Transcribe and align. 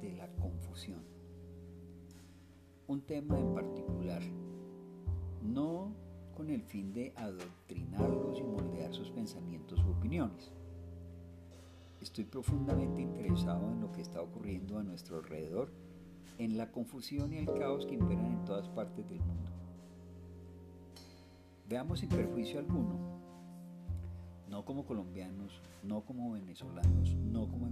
de 0.00 0.12
la 0.14 0.26
confusión. 0.36 1.02
Un 2.86 3.02
tema 3.02 3.38
en 3.38 3.52
particular, 3.52 4.22
no 5.42 5.92
con 6.34 6.48
el 6.48 6.62
fin 6.62 6.94
de 6.94 7.12
adoctrinarlos 7.16 8.38
y 8.38 8.44
moldear 8.44 8.94
sus 8.94 9.10
pensamientos 9.10 9.78
u 9.84 9.90
opiniones. 9.90 10.50
Estoy 12.00 12.24
profundamente 12.24 13.02
interesado 13.02 13.70
en 13.70 13.80
lo 13.82 13.92
que 13.92 14.00
está 14.00 14.22
ocurriendo 14.22 14.78
a 14.78 14.82
nuestro 14.82 15.18
alrededor, 15.18 15.70
en 16.38 16.56
la 16.56 16.70
confusión 16.72 17.34
y 17.34 17.36
el 17.38 17.46
caos 17.46 17.84
que 17.84 17.94
imperan 17.94 18.32
en 18.32 18.44
todas 18.46 18.68
partes 18.70 19.06
del 19.06 19.20
mundo. 19.20 19.50
Veamos 21.68 22.00
sin 22.00 22.08
perjuicio 22.08 22.58
alguno, 22.58 23.18
no 24.48 24.64
como 24.64 24.86
colombianos, 24.86 25.60
no 25.82 26.06
como 26.06 26.32
venezolanos, 26.32 27.14
no 27.16 27.46
como 27.48 27.66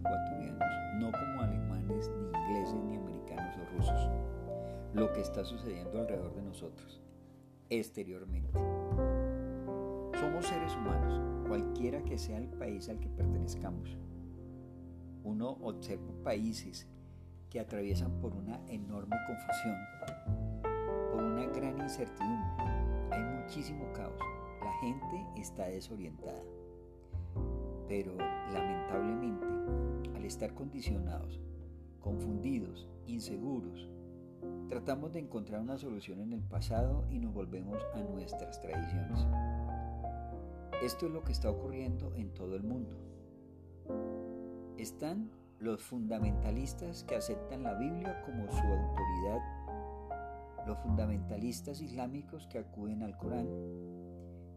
lo 4.96 5.12
que 5.12 5.20
está 5.20 5.45
sucediendo 5.45 6.00
alrededor 6.00 6.34
de 6.34 6.42
nosotros 6.42 7.02
exteriormente. 7.68 8.59
Somos 10.19 10.46
seres 10.46 10.74
humanos, 10.74 11.46
cualquiera 11.46 12.02
que 12.02 12.16
sea 12.16 12.38
el 12.38 12.48
país 12.48 12.88
al 12.88 12.98
que 12.98 13.09
pertenezcamos. 13.10 13.95
Uno 15.22 15.59
observa 15.60 16.10
países 16.24 16.86
que 17.50 17.60
atraviesan 17.60 18.10
por 18.20 18.32
una 18.32 18.59
enorme 18.69 19.16
confusión, 19.27 19.77
por 21.12 21.24
una 21.24 21.44
gran 21.47 21.78
incertidumbre. 21.78 22.64
Hay 23.10 23.22
muchísimo 23.42 23.92
caos. 23.92 24.19
La 24.62 24.72
gente 24.80 25.41
está 25.41 25.67
desorientada. 25.67 26.42
Pero 27.86 28.17
lamentablemente, 28.17 29.47
al 30.17 30.24
estar 30.24 30.55
condicionados, 30.55 31.39
confundidos, 32.00 32.89
inseguros, 33.06 33.89
Tratamos 34.69 35.12
de 35.12 35.20
encontrar 35.20 35.61
una 35.61 35.78
solución 35.78 36.20
en 36.20 36.33
el 36.33 36.42
pasado 36.42 37.06
y 37.11 37.19
nos 37.19 37.33
volvemos 37.33 37.78
a 37.94 38.00
nuestras 38.00 38.61
tradiciones. 38.61 39.27
Esto 40.83 41.06
es 41.06 41.12
lo 41.12 41.22
que 41.22 41.33
está 41.33 41.50
ocurriendo 41.50 42.12
en 42.14 42.34
todo 42.34 42.56
el 42.56 42.62
mundo. 42.62 42.97
Están 44.77 45.30
los 45.58 45.83
fundamentalistas 45.83 47.05
que 47.05 47.17
aceptan 47.17 47.62
la 47.62 47.74
Biblia 47.74 48.22
como 48.24 48.50
su 48.50 48.58
autoridad, 48.58 49.41
los 50.67 50.78
fundamentalistas 50.78 51.80
islámicos 51.80 52.47
que 52.48 52.58
acuden 52.58 53.02
al 53.02 53.17
Corán 53.17 53.48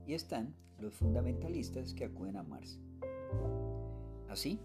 y 0.05 0.13
están 0.13 0.55
los 0.79 0.93
fundamentalistas 0.95 1.93
que 1.93 2.05
acuden 2.05 2.35
a 2.35 2.43
Marx. 2.43 2.79
Así, 4.27 4.59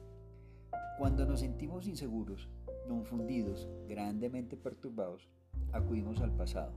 cuando 0.98 1.26
nos 1.26 1.40
sentimos 1.40 1.86
inseguros, 1.86 2.48
confundidos, 2.88 3.68
grandemente 3.88 4.56
perturbados, 4.56 5.28
acudimos 5.72 6.20
al 6.20 6.32
pasado 6.36 6.72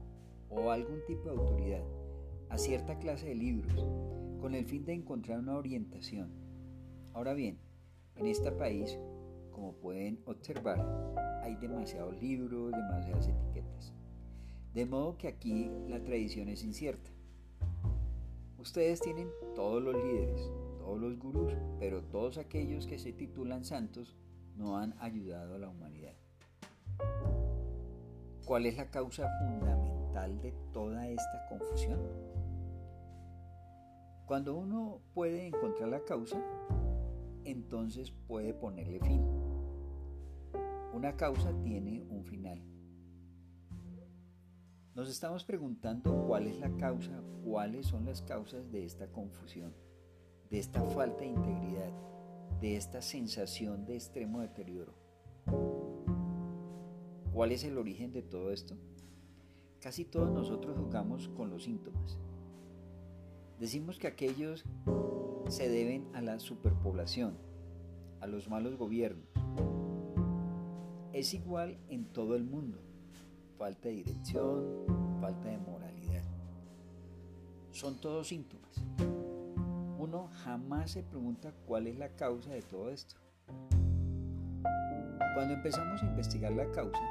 o 0.50 0.72
a 0.72 0.75
algún 0.75 1.03
tipo 1.05 1.23
de 1.25 1.38
autoridad, 1.38 1.83
a 2.50 2.58
cierta 2.58 2.97
clase 3.00 3.27
de 3.27 3.36
libros, 3.36 3.86
con 4.39 4.55
el 4.55 4.66
fin 4.66 4.85
de 4.85 4.94
encontrar 4.94 5.39
una 5.39 5.58
orientación. 5.58 6.31
Ahora 7.13 7.33
bien, 7.33 7.58
en 8.16 8.28
este 8.28 8.52
país, 8.52 8.97
como 9.52 9.73
pueden 9.73 10.19
observar, 10.25 10.80
hay 11.44 11.55
demasiados 11.55 12.19
libros, 12.22 12.72
demasiadas 12.72 13.28
etiquetas. 13.28 13.94
De 14.73 14.85
modo 14.85 15.17
que 15.17 15.28
aquí 15.28 15.69
la 15.88 16.02
tradición 16.03 16.50
es 16.50 16.63
incierta. 16.63 17.09
Ustedes 18.59 19.00
tienen 19.02 19.30
todos 19.55 19.81
los 19.81 19.95
líderes, 19.95 20.52
todos 20.80 21.00
los 21.00 21.17
gurús, 21.17 21.53
pero 21.80 22.03
todos 22.03 22.38
aquellos 22.38 22.85
que 22.85 23.00
se 23.00 23.13
titulan 23.13 23.66
santos 23.66 24.16
no 24.57 24.78
han 24.78 24.94
ayudado 25.00 25.56
a 25.56 25.59
la 25.59 25.69
humanidad. 25.69 26.13
¿Cuál 28.45 28.66
es 28.66 28.78
la 28.78 28.90
causa 28.90 29.28
fundamental 29.40 30.41
de 30.41 30.51
toda 30.73 31.07
esta 31.07 31.45
confusión? 31.50 32.00
Cuando 34.25 34.56
uno 34.56 35.01
puede 35.13 35.47
encontrar 35.47 35.90
la 35.90 36.03
causa, 36.03 36.41
entonces 37.44 38.12
puede 38.28 38.53
ponerle 38.53 39.00
fin. 39.00 39.22
Una 40.94 41.16
causa 41.16 41.53
tiene 41.62 42.06
un 42.09 42.25
final. 42.25 42.62
Nos 44.96 45.09
estamos 45.09 45.44
preguntando 45.44 46.25
cuál 46.25 46.47
es 46.47 46.59
la 46.59 46.75
causa, 46.78 47.22
cuáles 47.44 47.85
son 47.85 48.06
las 48.06 48.22
causas 48.23 48.72
de 48.72 48.84
esta 48.84 49.07
confusión, 49.12 49.73
de 50.50 50.57
esta 50.59 50.81
falta 50.81 51.19
de 51.19 51.28
integridad, 51.28 51.91
de 52.62 52.75
esta 52.75 53.01
sensación 53.01 53.85
de 53.85 53.95
extremo 53.95 54.41
deterioro. 54.41 54.94
¿Cuál 57.31 57.51
es 57.51 57.63
el 57.63 57.78
origen 57.78 58.12
de 58.13 58.23
todo 58.23 58.51
esto? 58.51 58.75
Casi 59.79 60.06
todos 60.06 60.31
nosotros 60.31 60.75
jugamos 60.75 61.28
con 61.29 61.51
los 61.51 61.63
síntomas. 61.63 62.17
Decimos 63.59 64.00
que 64.00 64.07
aquellos 64.07 64.66
se 65.50 65.69
deben 65.69 66.07
a 66.13 66.22
la 66.22 66.40
superpoblación, 66.40 67.38
a 68.22 68.28
los 68.28 68.50
malos 68.50 68.75
gobiernos. 68.75 69.28
Es 71.13 71.34
igual 71.35 71.78
en 71.90 72.06
todo 72.06 72.35
el 72.35 72.44
mundo. 72.44 72.79
Falta 73.57 73.90
de 73.90 73.96
dirección, 73.96 74.85
falta 75.22 75.50
de 75.50 75.57
moralidad. 75.59 76.23
Son 77.72 78.00
todos 78.01 78.28
síntomas. 78.28 78.84
Uno 80.00 80.30
jamás 80.44 80.91
se 80.91 81.02
pregunta 81.02 81.52
cuál 81.66 81.88
es 81.88 81.97
la 81.97 82.09
causa 82.09 82.52
de 82.52 82.62
todo 82.62 82.91
esto. 82.91 83.16
Cuando 85.34 85.56
empezamos 85.56 86.03
a 86.03 86.06
investigar 86.06 86.52
la 86.52 86.69
causa, 86.72 87.02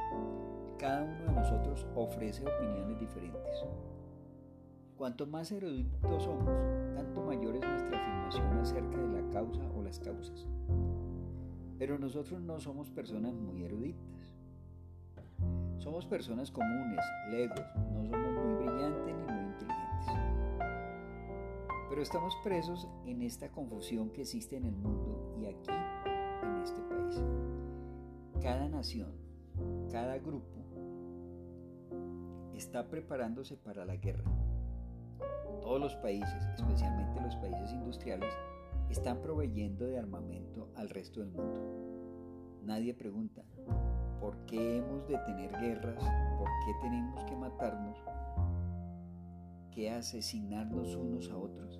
cada 0.78 1.02
uno 1.02 1.24
de 1.24 1.32
nosotros 1.32 1.84
ofrece 1.96 2.44
opiniones 2.46 3.00
diferentes. 3.00 3.64
Cuanto 4.96 5.26
más 5.26 5.50
eruditos 5.50 6.22
somos, 6.22 6.48
tanto 6.94 7.22
mayor 7.22 7.56
es 7.56 7.62
nuestra 7.62 7.98
afirmación 7.98 8.58
acerca 8.58 8.96
de 8.96 9.20
la 9.20 9.30
causa 9.30 9.62
o 9.76 9.82
las 9.82 9.98
causas. 9.98 10.46
Pero 11.78 11.98
nosotros 11.98 12.40
no 12.40 12.60
somos 12.60 12.88
personas 12.90 13.34
muy 13.34 13.64
eruditas. 13.64 14.32
Somos 15.78 16.06
personas 16.06 16.50
comunes, 16.52 17.04
legos, 17.30 17.66
no 17.94 18.06
somos 18.06 18.44
muy 18.44 18.64
brillantes 18.64 19.14
ni. 19.28 19.35
Pero 21.88 22.02
estamos 22.02 22.36
presos 22.42 22.88
en 23.04 23.22
esta 23.22 23.50
confusión 23.50 24.10
que 24.10 24.22
existe 24.22 24.56
en 24.56 24.64
el 24.64 24.76
mundo 24.76 25.36
y 25.40 25.46
aquí, 25.46 25.70
en 26.42 26.62
este 26.62 26.80
país. 26.82 27.22
Cada 28.42 28.68
nación, 28.68 29.12
cada 29.90 30.18
grupo 30.18 30.56
está 32.54 32.88
preparándose 32.88 33.56
para 33.56 33.84
la 33.84 33.96
guerra. 33.96 34.30
Todos 35.62 35.80
los 35.80 35.94
países, 35.96 36.44
especialmente 36.56 37.20
los 37.20 37.36
países 37.36 37.72
industriales, 37.72 38.32
están 38.90 39.20
proveyendo 39.20 39.86
de 39.86 39.98
armamento 39.98 40.68
al 40.76 40.88
resto 40.88 41.20
del 41.20 41.30
mundo. 41.30 41.60
Nadie 42.64 42.94
pregunta, 42.94 43.42
¿por 44.20 44.36
qué 44.46 44.78
hemos 44.78 45.06
de 45.06 45.18
tener 45.18 45.52
guerras? 45.60 46.02
¿Por 46.38 46.48
qué 46.64 46.72
tenemos 46.82 47.24
que 47.24 47.36
matarnos? 47.36 47.98
¿Qué 49.76 49.90
asesinarnos 49.90 50.96
unos 50.96 51.30
a 51.30 51.36
otros? 51.36 51.78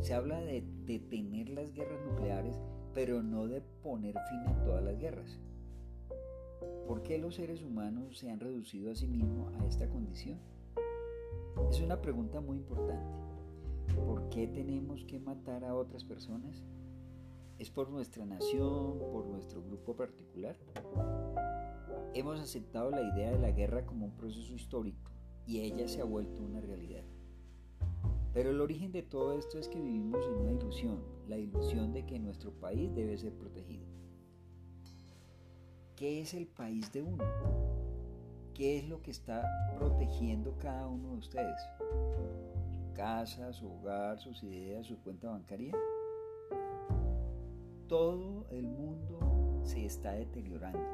Se 0.00 0.14
habla 0.14 0.40
de 0.40 0.64
detener 0.86 1.50
las 1.50 1.74
guerras 1.74 2.00
nucleares 2.06 2.58
pero 2.94 3.22
no 3.22 3.46
de 3.46 3.60
poner 3.82 4.14
fin 4.30 4.46
a 4.46 4.64
todas 4.64 4.82
las 4.82 4.98
guerras. 4.98 5.38
¿Por 6.86 7.02
qué 7.02 7.18
los 7.18 7.34
seres 7.34 7.62
humanos 7.62 8.16
se 8.16 8.30
han 8.30 8.40
reducido 8.40 8.90
a 8.90 8.94
sí 8.94 9.06
mismos 9.06 9.52
a 9.60 9.66
esta 9.66 9.90
condición? 9.90 10.38
Es 11.68 11.82
una 11.82 12.00
pregunta 12.00 12.40
muy 12.40 12.56
importante. 12.56 13.12
¿Por 14.06 14.30
qué 14.30 14.46
tenemos 14.46 15.04
que 15.04 15.20
matar 15.20 15.66
a 15.66 15.74
otras 15.74 16.02
personas? 16.02 16.64
¿Es 17.58 17.70
por 17.70 17.90
nuestra 17.90 18.24
nación, 18.24 18.98
por 19.12 19.26
nuestro 19.26 19.62
grupo 19.62 19.94
particular? 19.94 20.56
Hemos 22.14 22.40
aceptado 22.40 22.90
la 22.90 23.02
idea 23.02 23.32
de 23.32 23.38
la 23.38 23.50
guerra 23.50 23.84
como 23.84 24.06
un 24.06 24.16
proceso 24.16 24.54
histórico 24.54 25.17
y 25.48 25.60
ella 25.60 25.88
se 25.88 26.02
ha 26.02 26.04
vuelto 26.04 26.42
una 26.42 26.60
realidad. 26.60 27.04
Pero 28.34 28.50
el 28.50 28.60
origen 28.60 28.92
de 28.92 29.02
todo 29.02 29.32
esto 29.32 29.58
es 29.58 29.66
que 29.66 29.80
vivimos 29.80 30.22
en 30.26 30.34
una 30.34 30.52
ilusión, 30.52 31.02
la 31.26 31.38
ilusión 31.38 31.94
de 31.94 32.04
que 32.04 32.18
nuestro 32.18 32.52
país 32.52 32.94
debe 32.94 33.16
ser 33.16 33.32
protegido. 33.32 33.86
¿Qué 35.96 36.20
es 36.20 36.34
el 36.34 36.46
país 36.46 36.92
de 36.92 37.02
uno? 37.02 37.24
¿Qué 38.52 38.78
es 38.78 38.88
lo 38.88 39.00
que 39.00 39.10
está 39.10 39.42
protegiendo 39.78 40.54
cada 40.58 40.86
uno 40.86 41.12
de 41.12 41.16
ustedes? 41.16 41.60
¿Su 41.78 42.92
casa, 42.92 43.50
su 43.54 43.72
hogar, 43.72 44.18
sus 44.18 44.42
ideas, 44.42 44.86
su 44.86 44.98
cuenta 44.98 45.30
bancaria? 45.30 45.72
Todo 47.88 48.46
el 48.50 48.68
mundo 48.68 49.62
se 49.64 49.86
está 49.86 50.12
deteriorando, 50.12 50.84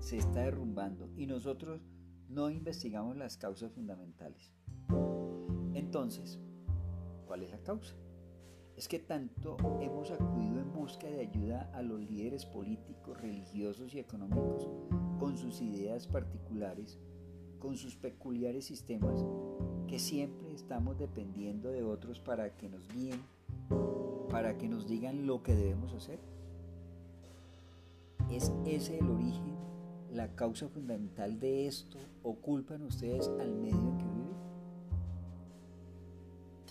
se 0.00 0.18
está 0.18 0.40
derrumbando 0.40 1.08
y 1.16 1.26
nosotros 1.26 1.80
no 2.32 2.50
investigamos 2.50 3.16
las 3.16 3.36
causas 3.36 3.72
fundamentales. 3.72 4.52
Entonces, 5.74 6.40
¿Cuál 7.26 7.44
es 7.44 7.50
la 7.50 7.62
causa? 7.62 7.94
es 8.76 8.88
que 8.88 8.98
tanto 8.98 9.56
hemos 9.80 10.10
acudido 10.10 10.60
en 10.60 10.70
busca 10.72 11.06
de 11.06 11.20
ayuda 11.20 11.70
a 11.72 11.80
los 11.80 12.00
líderes 12.00 12.44
políticos, 12.44 13.20
religiosos 13.20 13.94
y 13.94 14.00
económicos 14.00 14.68
con 15.18 15.38
sus 15.38 15.62
ideas 15.62 16.06
particulares, 16.06 16.98
con 17.58 17.76
sus 17.76 17.96
peculiares 17.96 18.66
sistemas, 18.66 19.24
que 19.86 19.98
siempre 19.98 20.52
estamos 20.52 20.98
dependiendo 20.98 21.70
de 21.70 21.84
otros 21.84 22.20
para 22.20 22.54
que 22.56 22.68
nos 22.68 22.86
guíen, 22.88 23.22
para 24.28 24.58
que 24.58 24.68
nos 24.68 24.86
digan 24.86 25.26
lo 25.26 25.42
que 25.42 25.54
debemos 25.54 25.94
hacer. 25.94 26.18
¿Es 28.30 28.52
ese 28.66 28.98
el 28.98 29.08
origen, 29.08 29.56
la 30.12 30.28
causa 30.34 30.68
fundamental 30.68 31.40
de 31.40 31.66
esto 31.66 31.98
o 32.22 32.34
culpan 32.34 32.82
ustedes 32.82 33.30
al 33.40 33.54
medio 33.54 33.78
en 33.78 33.98
que 33.98 34.04
viven? 34.04 34.22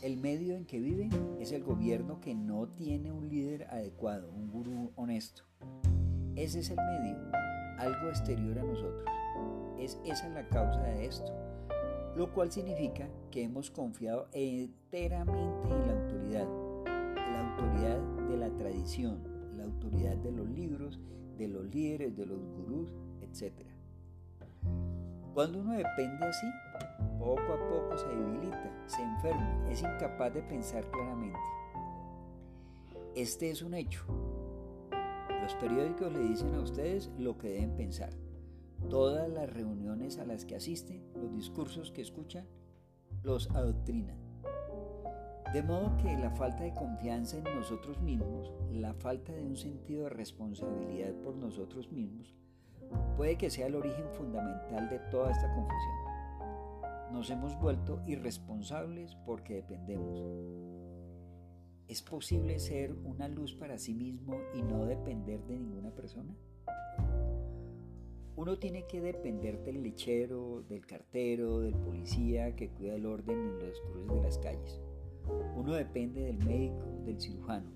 El 0.03 0.17
medio 0.17 0.55
en 0.55 0.65
que 0.65 0.79
viven 0.79 1.09
es 1.39 1.51
el 1.51 1.63
gobierno 1.63 2.21
que 2.21 2.35
no 2.35 2.67
tiene 2.67 3.11
un 3.11 3.29
líder 3.29 3.63
adecuado, 3.69 4.29
un 4.31 4.51
gurú 4.51 4.91
honesto. 4.95 5.43
Ese 6.35 6.59
es 6.59 6.69
el 6.69 6.77
medio, 6.77 7.17
algo 7.77 8.09
exterior 8.09 8.59
a 8.59 8.63
nosotros. 8.63 9.05
Es 9.79 9.99
esa 10.05 10.29
la 10.29 10.47
causa 10.47 10.81
de 10.83 11.05
esto, 11.05 11.31
lo 12.15 12.31
cual 12.33 12.51
significa 12.51 13.09
que 13.31 13.43
hemos 13.43 13.71
confiado 13.71 14.27
enteramente 14.33 15.67
en 15.67 15.87
la 15.87 15.93
autoridad, 15.93 16.47
la 16.85 17.49
autoridad 17.49 17.99
de 18.29 18.37
la 18.37 18.49
tradición, 18.57 19.23
la 19.57 19.63
autoridad 19.63 20.15
de 20.17 20.31
los 20.31 20.47
libros, 20.49 20.99
de 21.37 21.47
los 21.47 21.65
líderes, 21.73 22.15
de 22.15 22.25
los 22.25 22.39
gurús, 22.39 22.91
etc. 23.31 23.53
Cuando 25.33 25.59
uno 25.59 25.73
depende 25.73 26.25
así, 26.25 26.47
poco 27.17 27.53
a 27.53 27.69
poco 27.69 27.97
se 27.97 28.07
debilita, 28.07 28.83
se 28.87 29.01
enferma, 29.01 29.69
es 29.69 29.81
incapaz 29.81 30.33
de 30.33 30.41
pensar 30.43 30.89
claramente. 30.91 31.39
Este 33.15 33.49
es 33.49 33.61
un 33.61 33.73
hecho. 33.73 34.03
Los 35.41 35.55
periódicos 35.55 36.11
le 36.11 36.19
dicen 36.19 36.53
a 36.55 36.61
ustedes 36.61 37.09
lo 37.17 37.37
que 37.37 37.49
deben 37.49 37.75
pensar. 37.75 38.13
Todas 38.89 39.29
las 39.29 39.49
reuniones 39.49 40.17
a 40.17 40.25
las 40.25 40.45
que 40.45 40.55
asisten, 40.55 41.03
los 41.15 41.33
discursos 41.33 41.91
que 41.91 42.01
escuchan, 42.01 42.45
los 43.23 43.49
adoctrinan. 43.51 44.17
De 45.53 45.63
modo 45.63 45.95
que 45.97 46.17
la 46.17 46.31
falta 46.31 46.63
de 46.63 46.73
confianza 46.73 47.37
en 47.37 47.43
nosotros 47.43 47.99
mismos, 48.01 48.51
la 48.71 48.93
falta 48.93 49.33
de 49.33 49.43
un 49.43 49.57
sentido 49.57 50.05
de 50.05 50.09
responsabilidad 50.09 51.13
por 51.15 51.35
nosotros 51.35 51.91
mismos, 51.91 52.35
puede 53.15 53.37
que 53.37 53.49
sea 53.49 53.67
el 53.67 53.75
origen 53.75 54.05
fundamental 54.17 54.89
de 54.89 54.99
toda 55.11 55.31
esta 55.31 55.53
confusión. 55.53 56.01
Nos 57.11 57.29
hemos 57.29 57.59
vuelto 57.59 58.01
irresponsables 58.05 59.15
porque 59.25 59.55
dependemos. 59.55 60.19
¿Es 61.87 62.01
posible 62.01 62.57
ser 62.59 62.93
una 63.03 63.27
luz 63.27 63.53
para 63.53 63.77
sí 63.77 63.93
mismo 63.93 64.37
y 64.53 64.61
no 64.61 64.85
depender 64.85 65.43
de 65.43 65.57
ninguna 65.57 65.91
persona? 65.91 66.33
Uno 68.37 68.57
tiene 68.57 68.87
que 68.87 69.01
depender 69.01 69.61
del 69.63 69.83
lechero, 69.83 70.63
del 70.69 70.85
cartero, 70.85 71.59
del 71.59 71.75
policía 71.75 72.55
que 72.55 72.69
cuida 72.69 72.95
el 72.95 73.05
orden 73.05 73.37
en 73.37 73.59
los 73.59 73.81
cruces 73.81 74.07
de 74.07 74.21
las 74.23 74.37
calles. 74.37 74.81
Uno 75.55 75.73
depende 75.73 76.21
del 76.21 76.37
médico, 76.37 76.85
del 77.05 77.19
cirujano. 77.19 77.69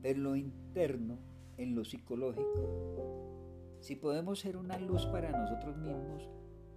Pero 0.00 0.20
lo 0.20 0.36
interno, 0.36 1.18
en 1.58 1.74
lo 1.74 1.84
psicológico, 1.84 3.35
si 3.86 3.94
podemos 3.94 4.40
ser 4.40 4.56
una 4.56 4.80
luz 4.80 5.06
para 5.06 5.30
nosotros 5.30 5.76
mismos, 5.76 6.28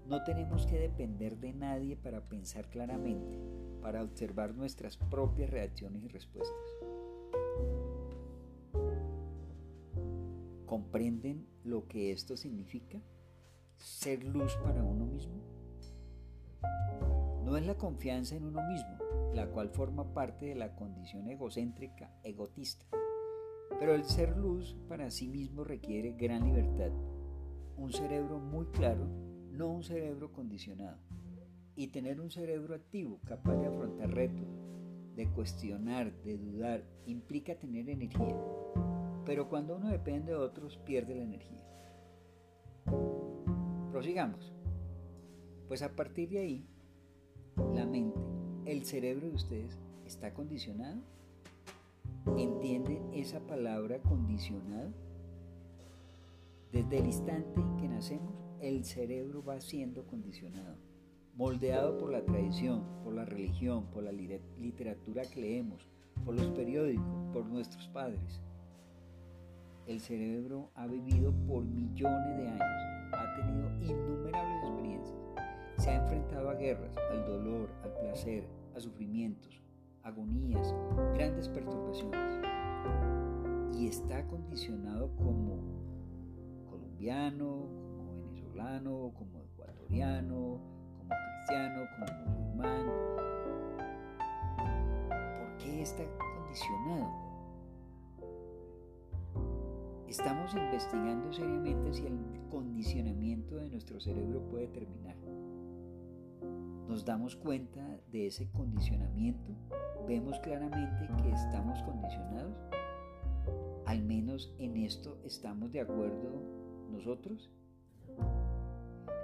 no 0.06 0.24
tenemos 0.24 0.68
que 0.68 0.78
depender 0.78 1.38
de 1.38 1.54
nadie 1.54 1.98
para 1.98 2.30
pensar 2.30 2.70
claramente, 2.70 3.40
para 3.82 4.04
observar 4.04 4.54
nuestras 4.54 4.96
propias 4.96 5.50
reacciones 5.50 6.04
y 6.04 6.08
respuestas. 6.08 6.56
¿Comprenden 10.68 11.48
lo 11.64 11.88
que 11.88 12.12
esto 12.12 12.38
significa? 12.38 13.02
Ser 13.76 14.24
luz 14.24 14.56
para 14.64 14.84
uno 14.84 15.08
mismo. 15.08 15.42
No 17.44 17.58
es 17.58 17.66
la 17.66 17.74
confianza 17.74 18.36
en 18.36 18.44
uno 18.44 18.62
mismo, 18.68 19.00
la 19.34 19.48
cual 19.50 19.70
forma 19.70 20.14
parte 20.14 20.46
de 20.46 20.56
la 20.56 20.76
condición 20.76 21.28
egocéntrica, 21.28 22.14
egotista. 22.22 22.86
Pero 23.78 23.94
el 23.94 24.06
ser 24.06 24.38
luz 24.38 24.76
para 24.88 25.12
sí 25.12 25.28
mismo 25.28 25.64
requiere 25.64 26.14
gran 26.14 26.46
libertad, 26.46 26.92
un 27.78 27.92
cerebro 27.92 28.40
muy 28.40 28.66
claro 28.68 29.08
no 29.60 29.68
un 29.68 29.84
cerebro 29.84 30.32
condicionado. 30.32 30.98
Y 31.76 31.88
tener 31.88 32.20
un 32.22 32.32
cerebro 32.32 32.76
activo, 32.76 33.20
capaz 33.26 33.58
de 33.58 33.68
afrontar 33.68 34.10
retos, 34.10 34.48
de 35.16 35.30
cuestionar, 35.32 36.14
de 36.24 36.38
dudar, 36.38 36.84
implica 37.06 37.56
tener 37.56 37.90
energía. 37.90 38.38
Pero 39.26 39.50
cuando 39.50 39.76
uno 39.76 39.90
depende 39.90 40.32
de 40.32 40.38
otros, 40.38 40.78
pierde 40.78 41.16
la 41.16 41.24
energía. 41.24 41.64
Prosigamos. 43.92 44.54
Pues 45.68 45.82
a 45.82 45.94
partir 45.94 46.30
de 46.30 46.40
ahí, 46.40 46.66
la 47.74 47.86
mente, 47.86 48.20
el 48.66 48.86
cerebro 48.86 49.28
de 49.28 49.36
ustedes 49.36 49.78
está 50.06 50.34
condicionado. 50.34 51.02
¿Entienden 52.38 53.10
esa 53.14 53.40
palabra 53.40 54.00
condicionado? 54.02 54.92
Desde 56.72 57.00
el 57.00 57.06
instante 57.08 57.60
en 57.60 57.78
que 57.78 57.88
nacemos, 57.88 58.34
el 58.62 58.86
cerebro 58.86 59.44
va 59.44 59.60
siendo 59.60 60.06
condicionado, 60.06 60.78
moldeado 61.36 61.98
por 61.98 62.12
la 62.12 62.24
tradición, 62.24 62.84
por 63.04 63.14
la 63.14 63.26
religión, 63.26 63.86
por 63.92 64.04
la 64.04 64.12
literatura 64.12 65.24
que 65.24 65.42
leemos, 65.42 65.88
por 66.26 66.36
los 66.36 66.48
periódicos, 66.48 67.06
por 67.34 67.46
nuestros 67.46 67.88
padres. 67.90 68.42
El 69.88 70.00
cerebro 70.00 70.70
ha 70.76 70.88
vivido 70.88 71.34
por 71.48 71.64
millones 71.64 72.38
de 72.38 72.48
años, 72.48 73.14
ha 73.14 73.36
tenido 73.36 73.70
innumerables 73.82 74.64
experiencias, 74.64 75.18
se 75.78 75.90
ha 75.90 76.04
enfrentado 76.04 76.50
a 76.50 76.56
guerras, 76.56 76.96
al 77.12 77.26
dolor, 77.26 77.70
al 77.84 77.94
placer, 77.96 78.44
a 78.76 78.80
sufrimientos, 78.80 79.60
agonías, 80.04 80.74
grandes 81.14 81.48
perturbaciones 81.50 82.40
y 83.74 83.88
está 83.88 84.26
condicionado 84.28 85.10
como 85.16 85.60
colombiano, 86.70 87.80
como 89.14 89.42
ecuatoriano, 89.42 90.60
como 90.98 91.10
cristiano, 91.10 91.88
como 91.96 92.06
musulmán. 92.26 92.86
¿Por 95.08 95.58
qué 95.58 95.82
está 95.82 96.04
condicionado? 96.18 97.30
Estamos 100.08 100.54
investigando 100.56 101.32
seriamente 101.32 101.94
si 101.94 102.06
el 102.08 102.20
condicionamiento 102.50 103.56
de 103.56 103.70
nuestro 103.70 104.00
cerebro 104.02 104.42
puede 104.50 104.68
terminar. 104.68 105.16
Nos 106.88 107.06
damos 107.06 107.36
cuenta 107.36 108.00
de 108.12 108.28
ese 108.28 108.50
condicionamiento, 108.52 109.54
vemos 110.08 110.40
claramente 110.40 111.08
que 111.22 111.30
estamos 111.32 111.82
condicionados. 111.84 112.58
Al 113.86 114.02
menos 114.04 114.54
en 114.60 114.78
esto 114.78 115.20
estamos 115.24 115.72
de 115.72 115.82
acuerdo 115.82 116.42
nosotros. 116.92 117.52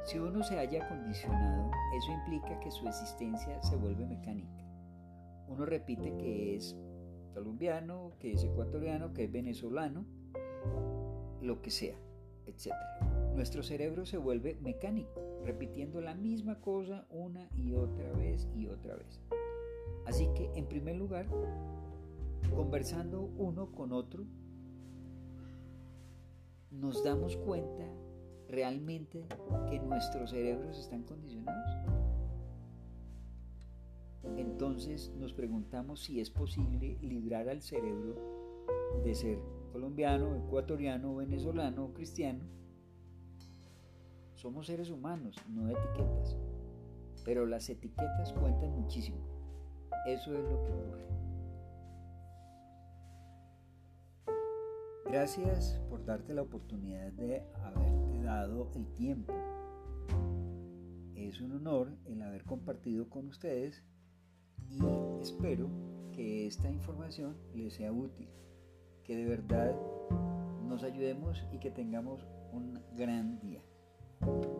Si 0.06 0.20
uno 0.20 0.44
se 0.44 0.60
haya 0.60 0.88
condicionado, 0.88 1.72
eso 1.98 2.12
implica 2.12 2.60
que 2.60 2.70
su 2.70 2.88
existencia 2.88 3.62
se 3.64 3.76
vuelve 3.76 4.06
mecánica. 4.06 4.64
Uno 5.48 5.66
repite 5.66 6.16
que 6.18 6.56
es 6.56 6.76
colombiano, 7.34 8.14
que 8.20 8.34
es 8.34 8.44
ecuatoriano, 8.44 9.14
que 9.14 9.26
es 9.26 9.32
venezolano, 9.32 10.06
lo 11.42 11.62
que 11.62 11.72
sea, 11.72 11.98
etc. 12.46 12.74
Nuestro 13.36 13.64
cerebro 13.64 14.06
se 14.06 14.18
vuelve 14.18 14.56
mecánico, 14.62 15.22
repitiendo 15.46 16.02
la 16.02 16.16
misma 16.16 16.60
cosa 16.60 17.06
una 17.10 17.48
y 17.56 17.74
otra 17.74 18.12
vez 18.14 18.48
y 18.56 18.68
otra 18.68 18.96
vez. 18.96 19.22
Así 20.06 20.28
que, 20.36 20.52
en 20.56 20.66
primer 20.68 20.96
lugar, 20.96 21.28
conversando 22.56 23.22
uno 23.38 23.72
con 23.72 23.92
otro, 23.92 24.26
nos 26.72 27.04
damos 27.04 27.38
cuenta 27.38 27.86
realmente 28.50 29.26
que 29.70 29.80
nuestros 29.80 30.32
cerebros 30.32 30.78
están 30.78 31.04
condicionados? 31.04 31.72
Entonces 34.38 35.12
nos 35.18 35.34
preguntamos 35.34 36.02
si 36.02 36.20
es 36.20 36.30
posible 36.30 36.98
librar 37.02 37.48
al 37.48 37.62
cerebro 37.62 38.16
de 39.04 39.16
ser 39.16 39.40
colombiano, 39.72 40.36
ecuatoriano, 40.36 41.16
venezolano 41.16 41.86
o 41.86 41.94
cristiano. 41.94 42.44
Somos 44.46 44.68
seres 44.68 44.92
humanos, 44.92 45.36
no 45.50 45.68
etiquetas. 45.68 46.38
Pero 47.24 47.48
las 47.48 47.68
etiquetas 47.68 48.32
cuentan 48.32 48.80
muchísimo. 48.80 49.18
Eso 50.06 50.36
es 50.36 50.44
lo 50.44 50.62
que 50.62 50.72
ocurre. 50.72 51.08
Gracias 55.08 55.82
por 55.90 56.06
darte 56.06 56.36
la 56.36 56.44
oportunidad 56.44 57.12
de 57.14 57.42
haberte 57.64 58.22
dado 58.22 58.70
el 58.76 58.86
tiempo. 58.94 59.34
Es 61.16 61.42
un 61.42 61.54
honor 61.54 61.98
el 62.06 62.22
haber 62.22 62.44
compartido 62.44 63.10
con 63.10 63.26
ustedes 63.30 63.84
y 64.70 64.80
espero 65.22 65.72
que 66.12 66.46
esta 66.46 66.70
información 66.70 67.36
les 67.56 67.74
sea 67.74 67.92
útil, 67.92 68.30
que 69.06 69.16
de 69.18 69.26
verdad 69.26 69.76
nos 70.68 70.84
ayudemos 70.84 71.44
y 71.52 71.58
que 71.58 71.72
tengamos 71.72 72.24
un 72.52 72.80
gran 72.96 73.40
día. 73.40 73.64
Thank 74.22 74.46
you. 74.46 74.55